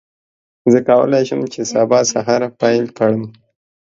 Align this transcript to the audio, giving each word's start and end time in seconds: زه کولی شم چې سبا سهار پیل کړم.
زه 0.71 0.79
کولی 0.89 1.23
شم 1.29 1.41
چې 1.53 1.61
سبا 1.73 1.99
سهار 2.11 2.41
پیل 2.61 2.85
کړم. 2.97 3.23